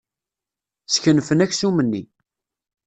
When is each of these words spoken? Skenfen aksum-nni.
Skenfen 0.93 1.43
aksum-nni. 1.45 2.03